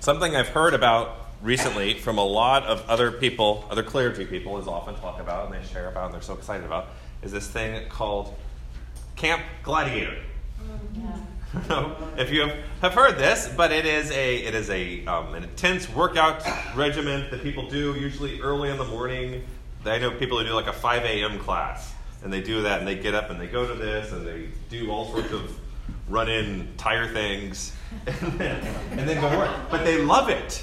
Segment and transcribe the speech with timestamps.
[0.00, 4.68] Something I've heard about recently from a lot of other people, other clergy people, is
[4.68, 6.86] often talk about and they share about and they're so excited about,
[7.22, 8.34] is this thing called
[9.16, 10.16] Camp Gladiator.
[11.64, 11.94] Yeah.
[12.18, 12.50] if you
[12.82, 16.44] have heard this, but it is a it is a um, an intense workout
[16.76, 19.42] regimen that people do usually early in the morning.
[19.86, 21.38] I know people who do like a 5 a.m.
[21.38, 24.26] class, and they do that, and they get up and they go to this, and
[24.26, 25.58] they do all sorts of
[26.08, 27.74] run in tire things,
[28.06, 29.50] and then, and then go work.
[29.70, 30.62] But they love it.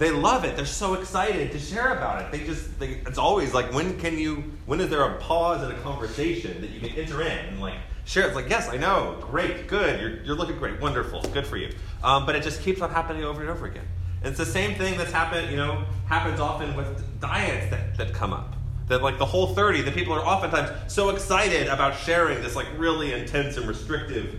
[0.00, 0.56] They love it.
[0.56, 2.32] They're so excited to share about it.
[2.32, 5.70] They just, they, it's always like, when can you, when is there a pause in
[5.70, 7.74] a conversation that you can enter in and like
[8.06, 8.26] share?
[8.26, 11.74] It's like, yes, I know, great, good, you're, you're looking great, wonderful, good for you.
[12.02, 13.86] Um, but it just keeps on happening over and over again.
[14.22, 18.32] It's the same thing that's happened, you know, happens often with diets that, that come
[18.32, 18.56] up.
[18.88, 22.66] That like the whole 30, the people are oftentimes so excited about sharing this like
[22.78, 24.34] really intense and restrictive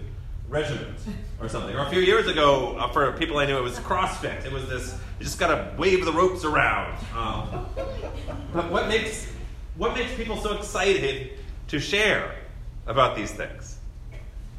[0.52, 1.00] regiment
[1.40, 1.74] or something.
[1.76, 4.46] Or a few years ago, uh, for people I knew, it was CrossFit.
[4.46, 6.98] It was this, you just got to wave the ropes around.
[7.16, 7.66] Um,
[8.54, 9.28] but what makes,
[9.78, 11.32] what makes people so excited
[11.70, 12.36] to share
[12.86, 13.78] about these things?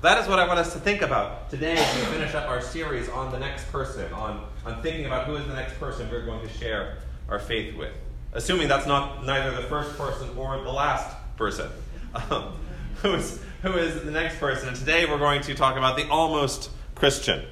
[0.00, 2.60] That is what I want us to think about today as we finish up our
[2.60, 6.24] series on the next person, on, on thinking about who is the next person we're
[6.24, 7.92] going to share our faith with.
[8.32, 11.70] Assuming that's not neither the first person or the last person.
[12.28, 12.52] Um,
[12.96, 14.68] who is who is the next person.
[14.68, 17.44] And today we're going to talk about the almost Christian.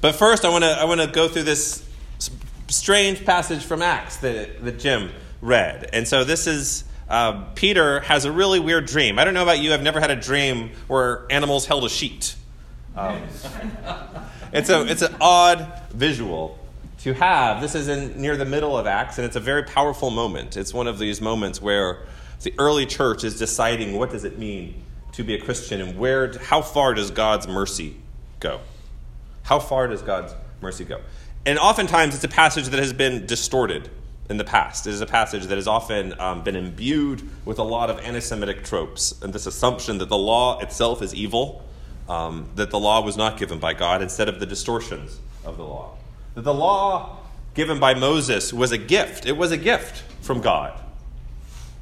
[0.00, 1.84] But first, I want to I want to go through this
[2.68, 5.90] strange passage from Acts that, that Jim read.
[5.92, 9.18] And so this is uh, Peter has a really weird dream.
[9.18, 9.72] I don't know about you.
[9.72, 12.36] I've never had a dream where animals held a sheet.
[12.96, 13.22] Um,
[14.52, 16.58] it's a it's an odd visual
[17.00, 17.60] to have.
[17.60, 20.56] This is in near the middle of Acts, and it's a very powerful moment.
[20.56, 22.06] It's one of these moments where
[22.42, 26.36] the early church is deciding what does it mean to be a Christian and where,
[26.38, 27.96] how far does God's mercy
[28.38, 28.60] go?
[29.44, 31.00] How far does God's mercy go?
[31.46, 33.88] And oftentimes it's a passage that has been distorted
[34.28, 34.86] in the past.
[34.86, 38.20] It is a passage that has often um, been imbued with a lot of anti
[38.20, 41.64] Semitic tropes and this assumption that the law itself is evil,
[42.08, 45.64] um, that the law was not given by God instead of the distortions of the
[45.64, 45.96] law.
[46.34, 47.18] That the law
[47.54, 50.78] given by Moses was a gift, it was a gift from God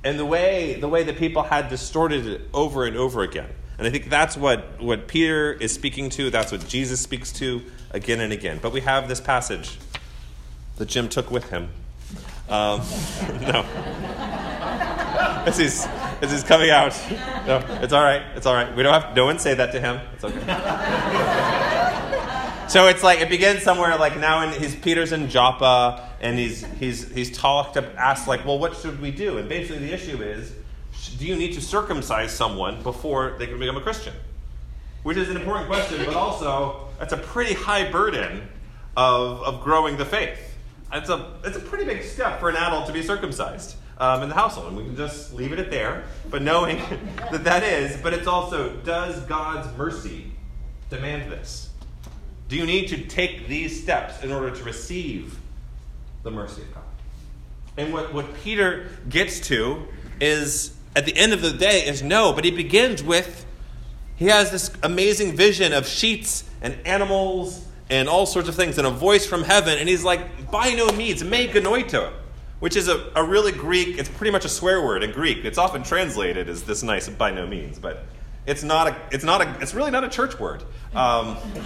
[0.05, 3.49] and the way the way that people had distorted it over and over again.
[3.77, 7.63] And I think that's what, what Peter is speaking to, that's what Jesus speaks to
[7.91, 8.61] again and again.
[8.63, 9.79] But we have this passage
[10.77, 11.71] that Jim took with him.
[12.49, 12.81] Um,
[13.41, 13.65] no.
[15.45, 15.87] This is,
[16.21, 16.99] this is coming out.
[17.47, 18.23] No, it's all right.
[18.35, 18.75] It's all right.
[18.75, 20.01] We don't have no one say that to him.
[20.15, 20.39] It's okay.
[22.75, 26.65] So it's like it begins somewhere like now in he's Peter's in Joppa and he's
[26.81, 29.39] he's he's talked up, asked like, well, what should we do?
[29.39, 30.53] And basically the issue is,
[31.17, 34.13] do you need to circumcise someone before they can become a Christian?
[35.05, 38.49] Which is an important question, but also that's a pretty high burden
[38.97, 40.57] of of growing the faith.
[40.93, 43.77] It's a it's a pretty big step for an adult to be circumcised.
[43.99, 46.03] Um, in the household, and we can just leave it at there.
[46.29, 46.79] But knowing
[47.31, 50.33] that that is, but it's also, does God's mercy
[50.91, 51.71] demand this?
[52.49, 55.39] Do you need to take these steps in order to receive
[56.23, 56.85] the mercy of God?
[57.77, 59.87] And what, what Peter gets to
[60.21, 63.47] is, at the end of the day, is no, but he begins with,
[64.17, 68.87] he has this amazing vision of sheets and animals and all sorts of things and
[68.87, 72.13] a voice from heaven, and he's like, by no means, me genoito,
[72.61, 75.45] which is a, a really Greek, it's pretty much a swear word in Greek.
[75.45, 78.05] It's often translated as this nice by no means, but
[78.47, 80.63] it's not a, it's not a, it's really not a church word.
[80.95, 81.37] Um,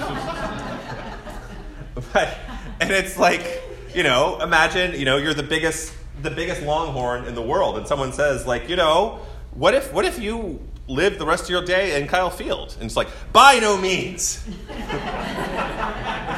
[2.13, 2.39] but,
[2.81, 3.63] and it's like,
[3.95, 7.87] you know, imagine, you know, you're the biggest, the biggest longhorn in the world, and
[7.87, 9.21] someone says, like, you know,
[9.53, 12.75] what if, what if you live the rest of your day in Kyle Field?
[12.77, 14.45] And it's like, by no means.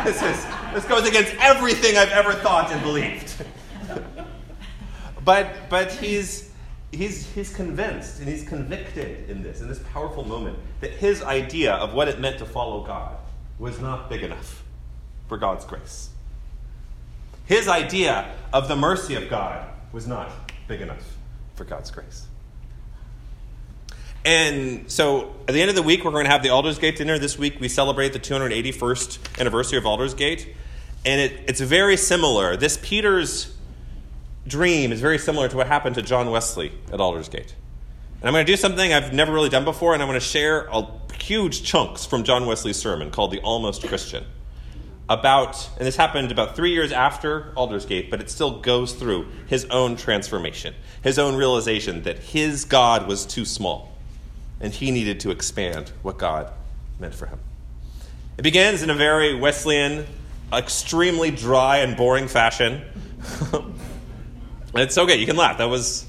[0.04, 3.44] this is, this goes against everything I've ever thought and believed.
[5.24, 6.50] but, but he's,
[6.92, 11.74] he's, he's convinced and he's convicted in this, in this powerful moment, that his idea
[11.74, 13.16] of what it meant to follow God
[13.58, 14.62] was not big enough
[15.28, 16.10] for God's grace.
[17.46, 20.31] His idea of the mercy of God was not
[20.69, 21.16] big enough
[21.54, 22.26] for God's grace.
[24.25, 27.19] And so at the end of the week, we're going to have the Aldersgate dinner.
[27.19, 30.54] This week, we celebrate the 281st anniversary of Aldersgate.
[31.04, 32.56] And it, it's very similar.
[32.56, 33.56] This Peter's
[34.50, 37.55] dream is very similar to what happened to John Wesley at Aldersgate.
[38.20, 40.26] And I'm going to do something I've never really done before, and I'm going to
[40.26, 40.87] share a,
[41.20, 44.25] huge chunks from John Wesley's sermon called The Almost Christian.
[45.08, 49.64] About, and this happened about three years after Aldersgate, but it still goes through his
[49.67, 53.96] own transformation, his own realization that his God was too small,
[54.61, 56.53] and he needed to expand what God
[56.99, 57.38] meant for him.
[58.38, 60.06] It begins in a very Wesleyan
[60.53, 62.82] extremely dry and boring fashion.
[64.75, 65.17] it's okay.
[65.17, 65.58] You can laugh.
[65.58, 66.06] That was.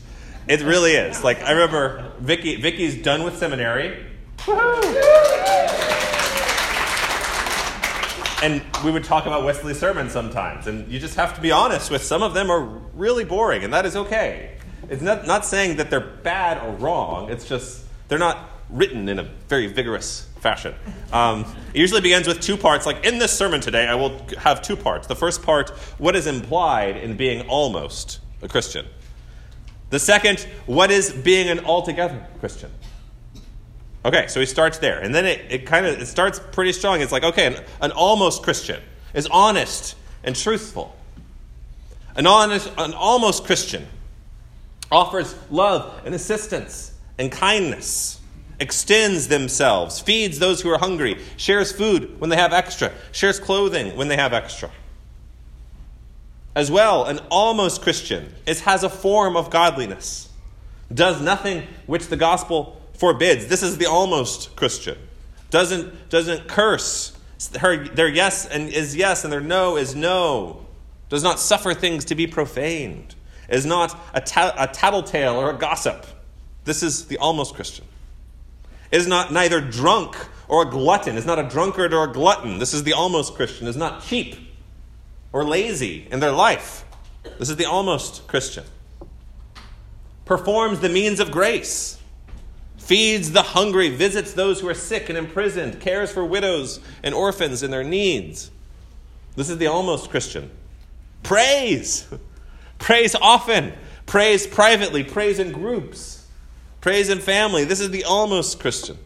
[0.47, 1.23] It really is.
[1.23, 2.55] Like I remember, Vicky.
[2.61, 4.05] Vicky's done with seminary.
[8.43, 11.91] And we would talk about Wesley sermons sometimes, and you just have to be honest
[11.91, 12.61] with some of them are
[12.95, 14.57] really boring, and that is okay.
[14.89, 19.19] It's not, not saying that they're bad or wrong, it's just they're not written in
[19.19, 20.73] a very vigorous fashion.
[21.13, 21.41] Um,
[21.73, 22.87] it usually begins with two parts.
[22.87, 25.05] Like in this sermon today, I will have two parts.
[25.07, 25.69] The first part,
[25.99, 28.85] what is implied in being almost a Christian?
[29.89, 32.71] The second, what is being an altogether Christian?
[34.03, 34.99] Okay, so he starts there.
[34.99, 37.01] And then it, it kind of it starts pretty strong.
[37.01, 38.81] It's like, okay, an, an almost Christian
[39.13, 40.95] is honest and truthful.
[42.15, 43.87] An, honest, an almost Christian
[44.91, 48.19] offers love and assistance and kindness
[48.59, 53.95] extends themselves, feeds those who are hungry, shares food when they have extra, shares clothing
[53.97, 54.69] when they have extra.
[56.55, 60.29] As well, an almost Christian is, has a form of godliness,
[60.93, 63.47] does nothing which the gospel forbids.
[63.47, 64.97] This is the almost Christian.
[65.49, 67.17] Doesn't, doesn't curse.
[67.59, 70.65] Her, their yes and is yes and their no is no.
[71.09, 73.15] Does not suffer things to be profaned.
[73.49, 76.05] Is not a, ta- a tattletale or a gossip.
[76.63, 77.85] This is the almost Christian
[78.91, 80.15] is not neither drunk
[80.47, 82.59] or a glutton, is not a drunkard or a glutton.
[82.59, 84.35] This is the almost Christian, is not cheap
[85.33, 86.85] or lazy in their life.
[87.39, 88.63] This is the almost Christian.
[90.25, 91.99] Performs the means of grace,
[92.77, 97.63] feeds the hungry, visits those who are sick and imprisoned, cares for widows and orphans
[97.63, 98.51] in their needs.
[99.35, 100.49] This is the almost Christian.
[101.23, 102.07] Prays.
[102.79, 103.73] Prays often.
[104.05, 105.03] Prays privately.
[105.03, 106.21] Prays in groups
[106.81, 107.63] Prays in family.
[107.63, 108.97] This is the almost Christian.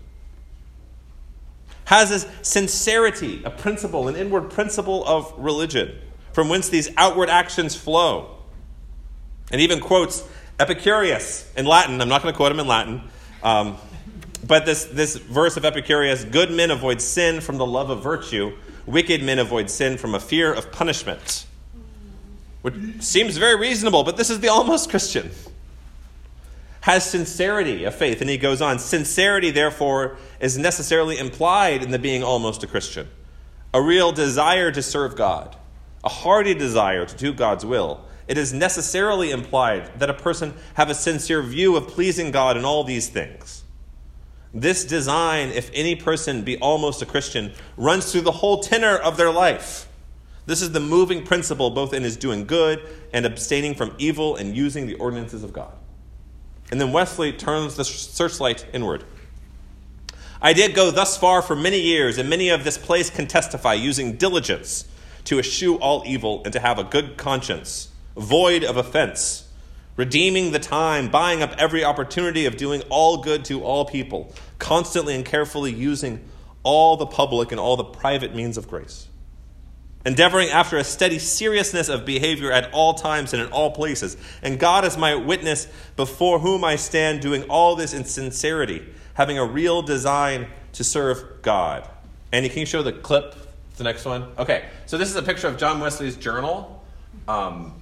[1.83, 5.93] Has this sincerity, a principle, an inward principle of religion,
[6.35, 8.35] from whence these outward actions flow.
[9.53, 10.21] And even quotes
[10.59, 12.01] Epicurus in Latin.
[12.01, 13.01] I'm not going to quote him in Latin.
[13.41, 13.77] Um,
[14.45, 18.51] but this, this verse of Epicurus good men avoid sin from the love of virtue,
[18.85, 21.45] wicked men avoid sin from a fear of punishment.
[22.63, 25.31] Which seems very reasonable, but this is the almost Christian
[26.81, 28.19] has sincerity of faith.
[28.19, 33.07] And he goes on sincerity, therefore, is necessarily implied in the being almost a Christian.
[33.73, 35.55] A real desire to serve God,
[36.05, 38.05] a hearty desire to do God's will.
[38.27, 42.65] It is necessarily implied that a person have a sincere view of pleasing God in
[42.65, 43.63] all these things.
[44.53, 49.17] This design, if any person be almost a Christian, runs through the whole tenor of
[49.17, 49.87] their life.
[50.45, 52.81] This is the moving principle both in his doing good
[53.11, 55.73] and abstaining from evil and using the ordinances of God.
[56.71, 59.03] And then Wesley turns the searchlight inward.
[60.41, 63.73] I did go thus far for many years, and many of this place can testify,
[63.73, 64.85] using diligence
[65.25, 69.47] to eschew all evil and to have a good conscience, void of offense,
[69.95, 75.15] redeeming the time, buying up every opportunity of doing all good to all people, constantly
[75.15, 76.23] and carefully using
[76.63, 79.07] all the public and all the private means of grace
[80.05, 84.15] endeavoring after a steady seriousness of behavior at all times and in all places.
[84.41, 88.85] And God is my witness before whom I stand doing all this in sincerity,
[89.15, 91.89] having a real design to serve God.
[92.31, 93.35] And can you show the clip,
[93.77, 94.31] the next one?
[94.37, 96.83] Okay, so this is a picture of John Wesley's journal.
[97.27, 97.81] Um,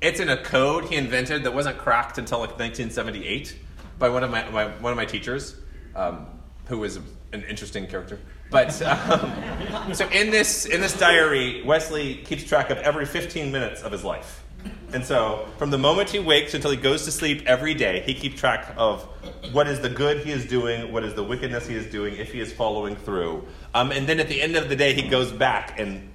[0.00, 3.56] it's in a code he invented that wasn't cracked until like 1978
[3.98, 5.56] by one of my, my one of my teachers,
[5.96, 6.26] um,
[6.66, 6.96] who was
[7.32, 8.18] an interesting character.
[8.50, 13.82] But um, so in this in this diary, Wesley keeps track of every 15 minutes
[13.82, 14.43] of his life.
[14.92, 18.14] And so, from the moment he wakes until he goes to sleep every day, he
[18.14, 19.02] keeps track of
[19.50, 22.32] what is the good he is doing, what is the wickedness he is doing, if
[22.32, 23.44] he is following through.
[23.74, 26.08] Um, and then at the end of the day, he goes back and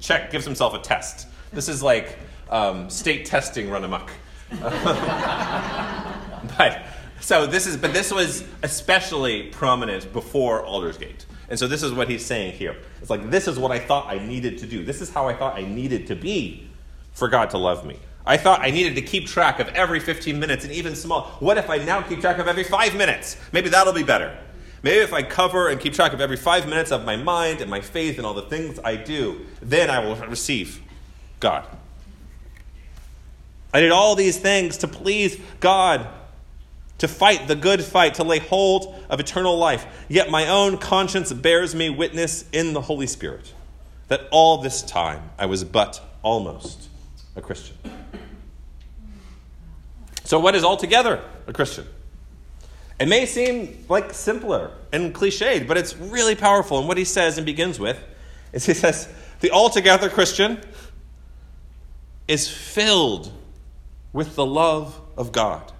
[0.00, 1.28] check, gives himself a test.
[1.52, 2.18] This is like
[2.50, 4.10] um, state testing run amok.
[4.60, 4.72] but
[7.20, 11.26] so this is, but this was especially prominent before Aldersgate.
[11.48, 12.76] And so this is what he's saying here.
[13.00, 14.84] It's like, this is what I thought I needed to do.
[14.84, 16.66] This is how I thought I needed to be
[17.16, 17.98] for God to love me.
[18.26, 21.22] I thought I needed to keep track of every 15 minutes and even small.
[21.40, 23.38] What if I now keep track of every five minutes?
[23.52, 24.36] Maybe that'll be better.
[24.82, 27.70] Maybe if I cover and keep track of every five minutes of my mind and
[27.70, 30.82] my faith and all the things I do, then I will receive
[31.40, 31.66] God.
[33.72, 36.06] I did all these things to please God
[36.98, 39.86] to fight the good fight, to lay hold of eternal life.
[40.08, 43.54] Yet my own conscience bears me witness in the Holy Spirit
[44.08, 46.88] that all this time I was but almost
[47.36, 47.76] a Christian.
[50.24, 51.86] So, what is altogether a Christian?
[52.98, 56.78] It may seem like simpler and cliched, but it's really powerful.
[56.78, 58.02] And what he says and begins with
[58.52, 59.08] is he says,
[59.40, 60.60] The altogether Christian
[62.26, 63.30] is filled
[64.12, 65.72] with the love of God.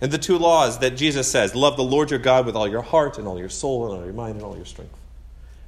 [0.00, 2.82] And the two laws that Jesus says love the Lord your God with all your
[2.82, 4.96] heart and all your soul and all your mind and all your strength.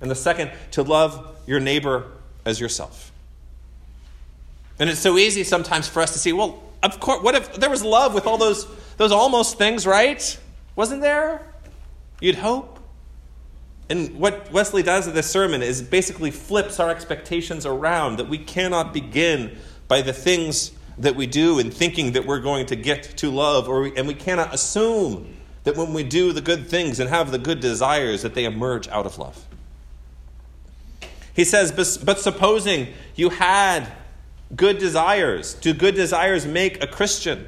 [0.00, 2.06] And the second, to love your neighbor
[2.44, 3.10] as yourself.
[4.80, 7.68] And it's so easy sometimes for us to see, well, of course, what if there
[7.68, 10.38] was love with all those, those almost things, right?
[10.75, 11.46] Wasn't there?
[12.20, 12.78] You'd hope.
[13.90, 18.38] And what Wesley does in this sermon is basically flips our expectations around that we
[18.38, 23.02] cannot begin by the things that we do and thinking that we're going to get
[23.18, 27.00] to love, or we, and we cannot assume that when we do the good things
[27.00, 29.44] and have the good desires that they emerge out of love.
[31.34, 33.90] He says, but supposing you had
[34.54, 37.47] good desires, do good desires make a Christian?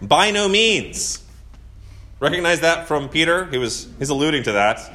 [0.00, 1.22] By no means.
[2.20, 3.46] Recognize that from Peter?
[3.46, 4.92] He was he's alluding to that.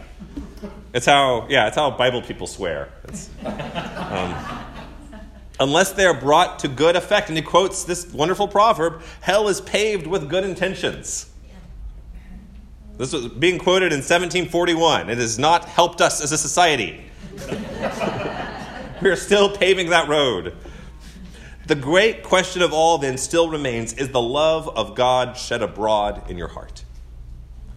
[0.93, 2.89] It's how yeah, it's how Bible people swear.
[3.43, 4.35] Um,
[5.59, 7.29] unless they are brought to good effect.
[7.29, 11.29] And he quotes this wonderful proverb hell is paved with good intentions.
[12.97, 15.09] This was being quoted in 1741.
[15.09, 17.03] It has not helped us as a society.
[19.01, 20.55] we are still paving that road.
[21.71, 26.29] The great question of all then still remains is the love of God shed abroad
[26.29, 26.83] in your heart?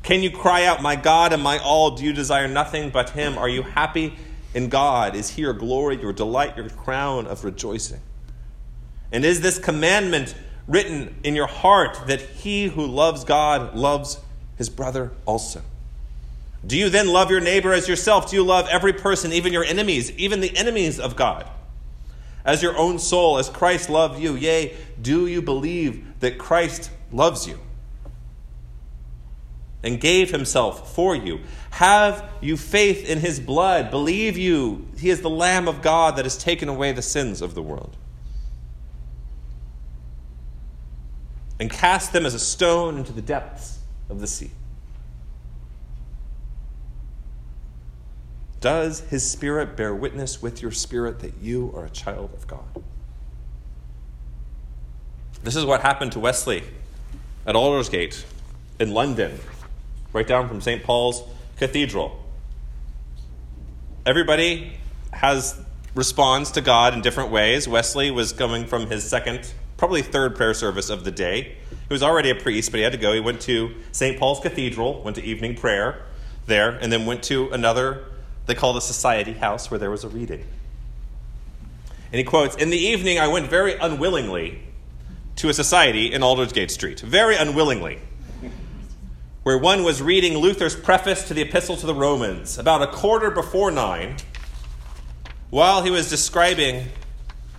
[0.02, 3.38] Can you cry out, My God and my all, do you desire nothing but Him?
[3.38, 4.16] Are you happy
[4.52, 5.14] in God?
[5.14, 8.00] Is He your glory, your delight, your crown of rejoicing?
[9.12, 10.34] And is this commandment
[10.66, 14.18] written in your heart that he who loves God loves
[14.56, 15.62] his brother also?
[16.66, 18.28] Do you then love your neighbor as yourself?
[18.28, 21.48] Do you love every person, even your enemies, even the enemies of God?
[22.44, 24.34] As your own soul, as Christ loved you?
[24.34, 27.58] Yea, do you believe that Christ loves you?
[29.84, 31.40] and gave himself for you?
[31.70, 33.90] Have you faith in his blood?
[33.90, 37.54] Believe you he is the Lamb of God that has taken away the sins of
[37.54, 37.96] the world?
[41.60, 44.50] And cast them as a stone into the depths of the sea.
[48.64, 52.82] Does his spirit bear witness with your spirit that you are a child of God?
[55.42, 56.62] This is what happened to Wesley
[57.44, 58.24] at Aldersgate
[58.80, 59.38] in London
[60.14, 60.82] right down from St.
[60.82, 61.24] Paul's
[61.58, 62.18] Cathedral.
[64.06, 64.78] Everybody
[65.12, 65.60] has
[65.94, 67.68] responds to God in different ways.
[67.68, 71.58] Wesley was coming from his second, probably third prayer service of the day.
[71.68, 73.12] He was already a priest, but he had to go.
[73.12, 74.18] He went to St.
[74.18, 76.06] Paul's Cathedral, went to evening prayer
[76.46, 78.06] there, and then went to another,
[78.46, 80.44] they called a society house, where there was a reading.
[82.12, 84.62] And he quotes In the evening, I went very unwillingly
[85.36, 87.00] to a society in Aldersgate Street.
[87.00, 88.00] Very unwillingly
[89.44, 93.30] where one was reading Luther's preface to the Epistle to the Romans about a quarter
[93.30, 94.16] before nine,
[95.50, 96.86] while he was describing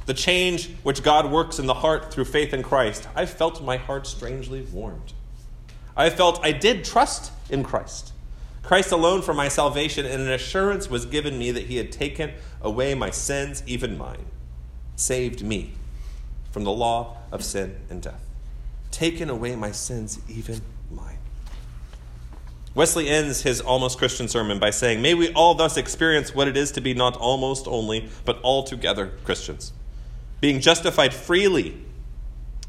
[0.08, 3.78] the change which God works in the heart through faith in Christ, I felt my
[3.78, 5.14] heart strangely warmed.
[5.96, 8.14] I felt I did trust in Christ.
[8.66, 12.34] Christ alone for my salvation, and an assurance was given me that he had taken
[12.62, 14.26] away my sins, even mine,
[14.96, 15.74] saved me
[16.52, 18.26] from the law of sin and death.
[18.92, 21.20] Taken away my sins, even mine.
[22.74, 26.58] Wesley ends his almost Christian sermon by saying, May we all thus experience what it
[26.58, 29.72] is to be not almost only, but altogether Christians,
[30.42, 31.78] being justified freely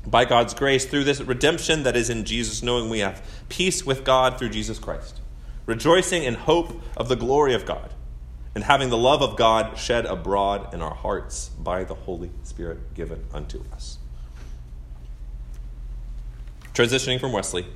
[0.06, 4.04] by God's grace through this redemption that is in Jesus, knowing we have peace with
[4.04, 5.20] God through Jesus Christ,
[5.66, 7.92] rejoicing in hope of the glory of God,
[8.54, 12.94] and having the love of God shed abroad in our hearts by the Holy Spirit
[12.94, 13.98] given unto us.
[16.72, 17.66] Transitioning from Wesley.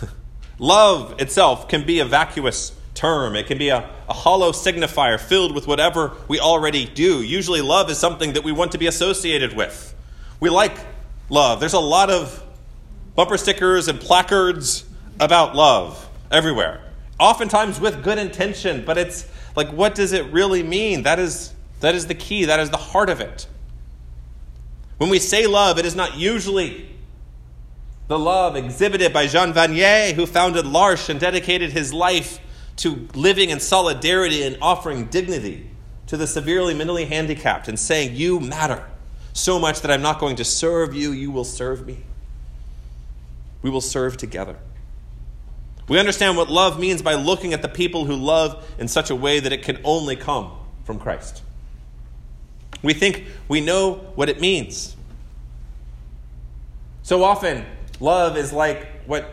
[0.58, 5.54] Love itself can be a vacuous term, it can be a, a hollow signifier filled
[5.54, 7.22] with whatever we already do.
[7.22, 9.94] Usually, love is something that we want to be associated with.
[10.40, 10.76] We like
[11.30, 11.58] love.
[11.58, 12.44] There's a lot of
[13.14, 14.84] bumper stickers and placards
[15.18, 16.82] about love everywhere,
[17.22, 21.04] oftentimes with good intention, but it's like, what does it really mean?
[21.04, 23.46] That is, that is the key, that is the heart of it.
[24.98, 26.88] When we say love, it is not usually
[28.08, 32.40] the love exhibited by Jean Vanier, who founded L'Arche and dedicated his life
[32.78, 35.70] to living in solidarity and offering dignity
[36.08, 38.84] to the severely mentally handicapped and saying, You matter
[39.32, 42.02] so much that I'm not going to serve you, you will serve me.
[43.62, 44.58] We will serve together.
[45.88, 49.16] We understand what love means by looking at the people who love in such a
[49.16, 50.52] way that it can only come
[50.84, 51.42] from Christ.
[52.82, 54.96] We think we know what it means.
[57.02, 57.64] So often,
[58.02, 59.32] Love is like what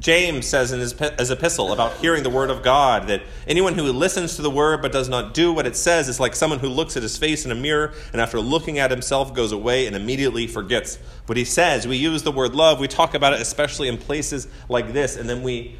[0.00, 3.84] James says in his, his epistle about hearing the word of God that anyone who
[3.84, 6.66] listens to the word but does not do what it says is like someone who
[6.66, 9.94] looks at his face in a mirror and after looking at himself goes away and
[9.94, 11.86] immediately forgets what he says.
[11.86, 15.30] We use the word love, we talk about it especially in places like this, and
[15.30, 15.76] then we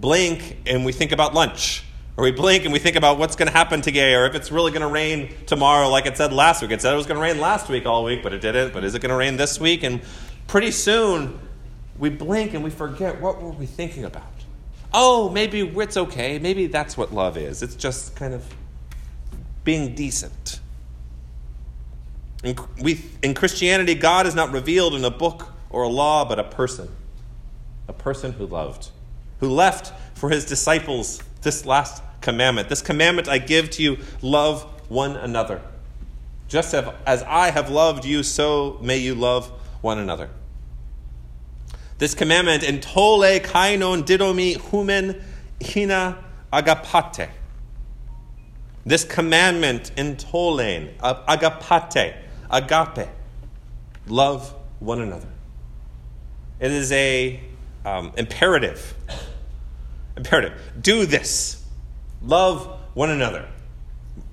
[0.00, 1.84] blink and we think about lunch.
[2.16, 4.50] Or we blink and we think about what's going to happen today, or if it's
[4.50, 6.72] really going to rain tomorrow, like it said last week.
[6.72, 8.72] It said it was going to rain last week all week, but it didn't.
[8.72, 9.84] But is it going to rain this week?
[9.84, 10.00] And
[10.48, 11.38] pretty soon,
[11.96, 14.24] we blink and we forget what were we thinking about.
[14.92, 16.40] Oh, maybe it's okay.
[16.40, 17.62] Maybe that's what love is.
[17.62, 18.44] It's just kind of
[19.62, 20.58] being decent.
[22.42, 26.38] In, we, in Christianity, God is not revealed in a book or a law, but
[26.38, 26.88] a person.
[27.86, 28.90] A person who loved,
[29.40, 32.68] who left for his disciples this last commandment.
[32.68, 35.60] This commandment I give to you love one another.
[36.48, 39.48] Just as I have loved you, so may you love
[39.82, 40.30] one another.
[41.98, 45.22] This commandment, in tole kainon didomi humen
[45.62, 47.28] hina agapate.
[48.86, 52.16] This commandment in tolein, agapate,
[52.50, 53.08] agape,
[54.06, 55.28] love one another.
[56.60, 57.40] It is a
[57.84, 58.94] um, imperative.
[60.18, 60.60] Imperative.
[60.78, 61.64] Do this.
[62.20, 63.48] Love one another.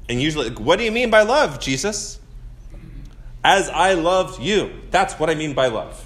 [0.10, 2.20] And usually, what do you mean by love, Jesus?
[3.44, 4.82] As I loved you.
[4.92, 6.06] That's what I mean by love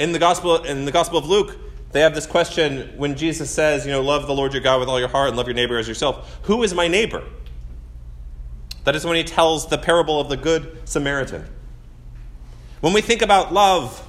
[0.00, 1.58] in the gospel in the gospel of luke
[1.92, 4.88] they have this question when jesus says you know love the lord your god with
[4.88, 7.22] all your heart and love your neighbor as yourself who is my neighbor
[8.84, 11.44] that is when he tells the parable of the good samaritan
[12.80, 14.08] when we think about love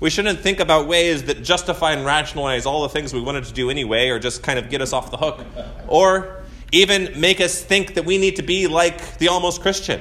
[0.00, 3.52] we shouldn't think about ways that justify and rationalize all the things we wanted to
[3.52, 5.44] do anyway or just kind of get us off the hook
[5.88, 10.00] or even make us think that we need to be like the almost christian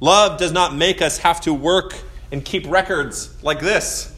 [0.00, 1.94] love does not make us have to work
[2.30, 4.12] and keep records like this.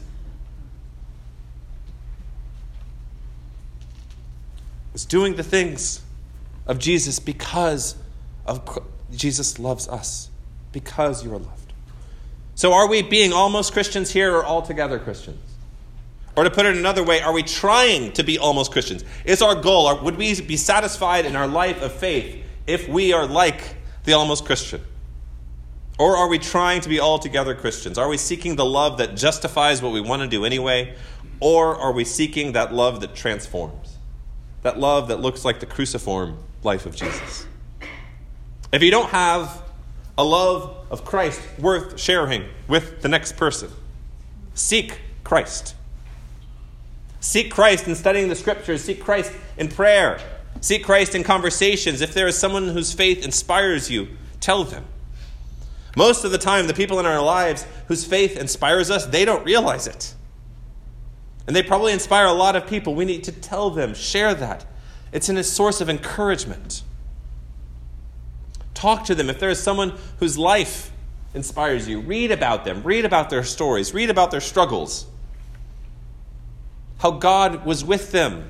[4.93, 6.01] It's doing the things
[6.65, 7.95] of Jesus because
[8.45, 8.79] of
[9.11, 10.29] Jesus loves us,
[10.71, 11.68] because you are loved.
[12.59, 15.39] So, are we being almost Christians here or altogether Christians?
[16.35, 19.05] Or to put it another way, are we trying to be almost Christians?
[19.23, 23.25] Is our goal, would we be satisfied in our life of faith if we are
[23.25, 24.81] like the almost Christian?
[25.97, 27.97] Or are we trying to be altogether Christians?
[27.97, 30.97] Are we seeking the love that justifies what we want to do anyway?
[31.39, 33.95] Or are we seeking that love that transforms?
[34.63, 37.47] That love that looks like the cruciform life of Jesus?
[38.73, 39.63] If you don't have
[40.17, 43.69] a love of Christ worth sharing with the next person,
[44.53, 45.75] seek Christ.
[47.19, 50.19] Seek Christ in studying the scriptures, seek Christ in prayer,
[50.61, 52.01] seek Christ in conversations.
[52.01, 54.07] If there is someone whose faith inspires you,
[54.39, 54.85] tell them.
[55.97, 59.43] Most of the time, the people in our lives whose faith inspires us, they don't
[59.43, 60.13] realize it.
[61.45, 62.93] And they probably inspire a lot of people.
[62.93, 64.65] We need to tell them, share that.
[65.11, 66.83] It's a source of encouragement.
[68.79, 69.29] Talk to them.
[69.29, 70.93] If there is someone whose life
[71.33, 75.05] inspires you, read about them, read about their stories, read about their struggles.
[76.99, 78.49] How God was with them,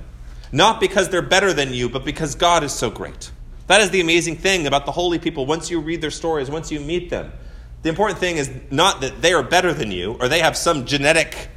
[0.52, 3.32] not because they're better than you, but because God is so great.
[3.66, 5.48] That is the amazing thing about the holy people.
[5.48, 7.32] Once you read their stories, once you meet them,
[7.82, 10.86] the important thing is not that they are better than you or they have some
[10.86, 11.50] genetic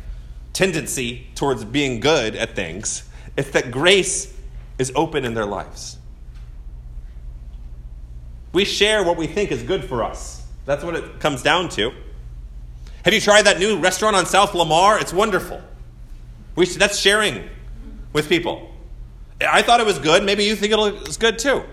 [0.54, 3.06] tendency towards being good at things.
[3.36, 4.32] It's that grace
[4.78, 5.98] is open in their lives.
[8.52, 10.46] We share what we think is good for us.
[10.66, 11.92] That's what it comes down to.
[13.04, 14.98] Have you tried that new restaurant on South Lamar?
[14.98, 15.60] It's wonderful.
[16.54, 17.48] We, that's sharing
[18.12, 18.70] with people.
[19.40, 20.22] I thought it was good.
[20.22, 21.64] Maybe you think it's good too.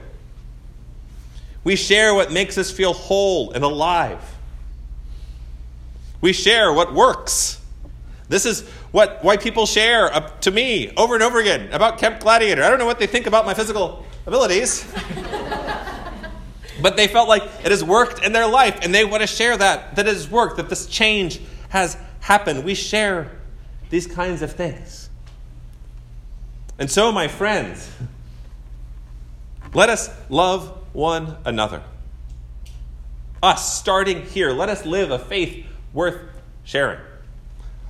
[1.63, 4.23] We share what makes us feel whole and alive.
[6.21, 7.61] We share what works.
[8.27, 12.19] This is what white people share up to me over and over again about Camp
[12.19, 12.63] Gladiator.
[12.63, 14.83] I don't know what they think about my physical abilities,
[16.81, 19.57] but they felt like it has worked in their life, and they want to share
[19.57, 22.63] that, that it has worked, that this change has happened.
[22.63, 23.31] We share
[23.89, 25.09] these kinds of things.
[26.77, 27.91] And so, my friends,
[29.73, 31.83] let us love one another.
[33.43, 36.21] Us, starting here, let us live a faith worth
[36.63, 36.99] sharing.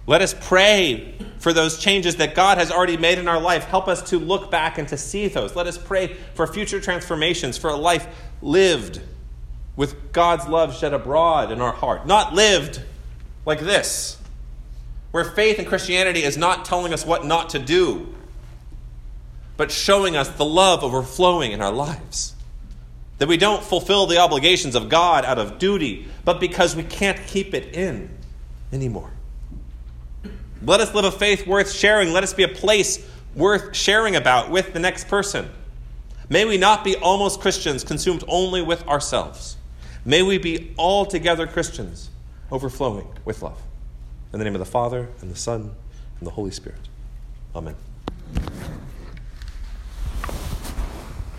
[0.09, 3.65] Let us pray for those changes that God has already made in our life.
[3.65, 5.55] Help us to look back and to see those.
[5.55, 8.07] Let us pray for future transformations, for a life
[8.41, 9.01] lived
[9.75, 12.07] with God's love shed abroad in our heart.
[12.07, 12.81] Not lived
[13.45, 14.17] like this,
[15.11, 18.11] where faith in Christianity is not telling us what not to do,
[19.57, 22.33] but showing us the love overflowing in our lives.
[23.19, 27.27] That we don't fulfill the obligations of God out of duty, but because we can't
[27.27, 28.09] keep it in
[28.73, 29.11] anymore.
[30.61, 32.11] Let us live a faith worth sharing.
[32.11, 35.49] Let us be a place worth sharing about with the next person.
[36.29, 39.57] May we not be almost Christians consumed only with ourselves.
[40.05, 42.09] May we be altogether Christians,
[42.51, 43.59] overflowing with love.
[44.31, 45.71] In the name of the Father, and the Son,
[46.19, 46.87] and the Holy Spirit.
[47.55, 47.75] Amen.